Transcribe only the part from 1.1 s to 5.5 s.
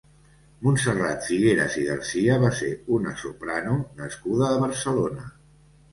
Figueras i Garcia va ser una soprano nascuda a Barcelona.